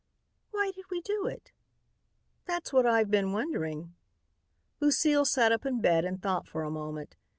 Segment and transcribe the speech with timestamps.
[0.49, 1.51] "Why did we do it?"
[2.47, 3.93] "That's what I've been wondering."
[4.79, 7.17] Lucile sat up in bed and thought for a moment.